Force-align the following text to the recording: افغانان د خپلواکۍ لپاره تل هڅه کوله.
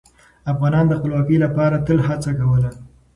افغانان 0.51 0.85
د 0.87 0.93
خپلواکۍ 0.99 1.37
لپاره 1.45 1.83
تل 1.85 1.99
هڅه 2.07 2.31
کوله. 2.39 2.69